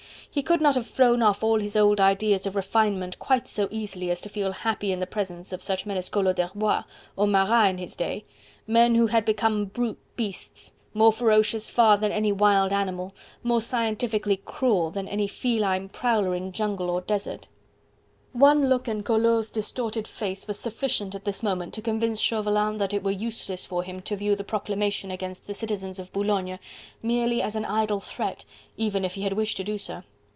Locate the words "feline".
15.27-15.89